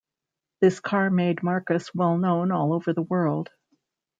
[0.61, 3.51] This car made Marcus well-known all over the world.